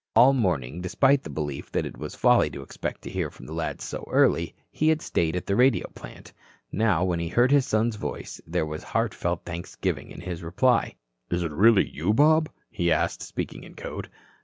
[0.15, 3.53] All morning, despite the belief that it was folly to expect to hear from the
[3.53, 6.33] lads so early, he had stayed at the radio plant.
[6.71, 10.95] Now, when he heard his son's voice, there was heartfelt thanksgiving in his reply.
[11.29, 14.09] "Is it really you, Bob?" he asked, speaking in code.